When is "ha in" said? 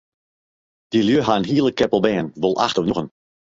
1.27-1.47